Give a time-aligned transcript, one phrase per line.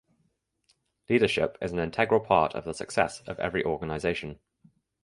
[1.09, 4.39] Leadership is an integral part of the success of every organization.